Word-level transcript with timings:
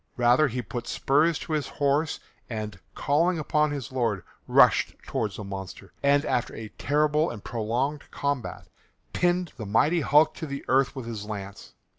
Rather 0.17 0.47
he 0.47 0.63
put 0.63 0.87
spurs 0.87 1.37
to 1.37 1.53
his 1.53 1.67
horse 1.67 2.19
and, 2.49 2.79
calling 2.95 3.37
upon 3.37 3.69
his 3.69 3.91
Lord, 3.91 4.23
rushed 4.47 4.95
towards 5.05 5.35
the 5.35 5.43
monster, 5.43 5.93
and, 6.01 6.25
after 6.25 6.55
a 6.55 6.69
terrible 6.69 7.29
and 7.29 7.43
prolonged 7.43 8.09
combat, 8.09 8.67
pinned 9.13 9.53
the 9.57 9.65
mighty 9.67 10.01
hulk 10.01 10.33
to 10.37 10.47
the 10.47 10.65
earth 10.67 10.95
with 10.95 11.05
his 11.05 11.25
lance. 11.27 11.75